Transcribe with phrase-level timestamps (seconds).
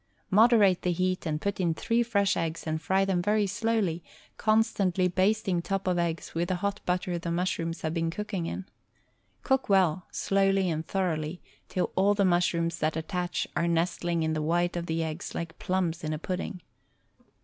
[0.31, 4.03] Moderate the heat and put in three fresh eggs and fry them very slowly,
[4.35, 8.65] constantly basting top of eggs with the hot butter the mushrooms have been cooking in.
[9.43, 14.41] Cook well, slowly and thoroughly till all the mushrooms that attach are nestling in the
[14.41, 16.63] white of the eggs like plums in a pudding.